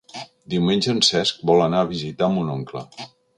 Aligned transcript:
Diumenge 0.53 0.89
en 0.93 1.01
Cesc 1.07 1.43
vol 1.51 1.61
anar 1.67 1.83
a 1.85 1.91
visitar 1.93 2.31
mon 2.39 2.51
oncle. 2.55 2.85